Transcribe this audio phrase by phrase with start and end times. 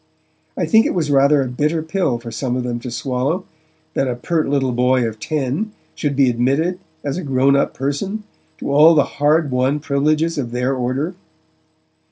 [0.57, 3.45] I think it was rather a bitter pill for some of them to swallow
[3.93, 8.23] that a pert little boy of ten should be admitted, as a grown up person,
[8.57, 11.13] to all the hard won privileges of their order.